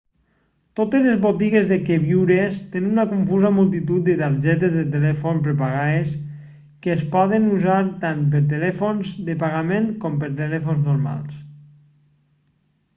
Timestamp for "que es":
6.87-7.05